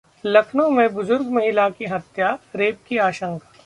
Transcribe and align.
लखनऊ 0.25 0.69
में 0.69 0.93
बुजुर्ग 0.93 1.29
महिला 1.31 1.69
की 1.69 1.85
हत्या, 1.85 2.37
रेप 2.55 2.79
की 2.87 2.97
आशंका 2.97 3.51